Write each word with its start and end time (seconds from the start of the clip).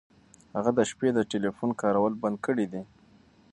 هغه 0.55 0.71
د 0.77 0.79
شپې 0.89 1.09
د 1.13 1.19
ټیلیفون 1.31 1.69
کارول 1.81 2.13
بند 2.21 2.37
کړي 2.45 2.65
دي. 2.73 2.81